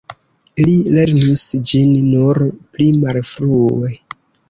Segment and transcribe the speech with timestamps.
[0.69, 3.97] Li lernis ĝin nur pli malfrue.